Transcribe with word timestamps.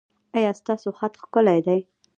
ایا 0.37 0.51
ستاسو 0.59 0.89
خط 0.97 1.13
ښکلی 1.21 1.59
دی؟ 1.65 1.79